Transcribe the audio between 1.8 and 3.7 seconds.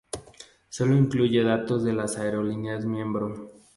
de las aerolíneas miembro.